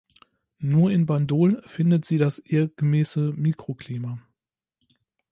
Nur 0.57 0.89
in 0.89 1.05
Bandol 1.05 1.61
findet 1.61 2.05
sie 2.05 2.17
das 2.17 2.39
ihr 2.39 2.69
gemäße 2.69 3.33
Mikroklima. 3.35 4.17